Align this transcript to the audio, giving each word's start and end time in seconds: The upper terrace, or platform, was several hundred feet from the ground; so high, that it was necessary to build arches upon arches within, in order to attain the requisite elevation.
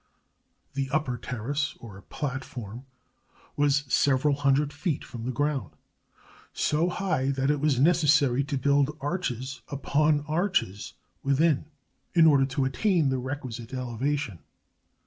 The 0.73 0.89
upper 0.89 1.15
terrace, 1.15 1.75
or 1.79 2.01
platform, 2.01 2.87
was 3.55 3.83
several 3.87 4.33
hundred 4.33 4.73
feet 4.73 5.03
from 5.03 5.25
the 5.25 5.31
ground; 5.31 5.73
so 6.53 6.89
high, 6.89 7.29
that 7.29 7.51
it 7.51 7.59
was 7.59 7.79
necessary 7.79 8.43
to 8.45 8.57
build 8.57 8.97
arches 8.99 9.61
upon 9.67 10.21
arches 10.21 10.93
within, 11.21 11.65
in 12.15 12.25
order 12.25 12.47
to 12.47 12.65
attain 12.65 13.09
the 13.09 13.19
requisite 13.19 13.75
elevation. 13.75 14.39